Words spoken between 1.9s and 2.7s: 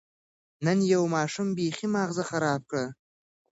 ماغزه خراب